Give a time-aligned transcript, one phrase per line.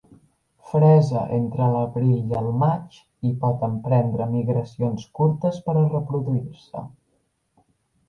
[0.69, 2.97] Fresa entre l'abril i el maig
[3.31, 6.89] i pot emprendre migracions curtes per a reproduir-se.